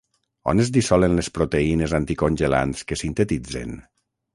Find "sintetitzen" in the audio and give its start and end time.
3.05-3.83